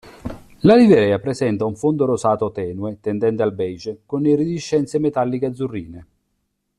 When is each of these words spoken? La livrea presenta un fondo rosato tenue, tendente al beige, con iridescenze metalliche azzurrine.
La 0.61 0.73
livrea 0.75 1.19
presenta 1.19 1.65
un 1.65 1.75
fondo 1.75 2.05
rosato 2.05 2.51
tenue, 2.51 2.97
tendente 2.99 3.43
al 3.43 3.53
beige, 3.53 4.01
con 4.07 4.25
iridescenze 4.25 4.97
metalliche 4.97 5.45
azzurrine. 5.45 6.07